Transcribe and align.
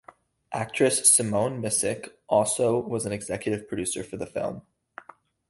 Actress 0.51 1.13
Simone 1.13 1.61
Missick 1.61 2.11
also 2.27 2.79
was 2.79 3.05
an 3.05 3.11
executive 3.11 3.67
producer 3.67 4.03
for 4.03 4.17
the 4.17 4.25
film. 4.25 4.63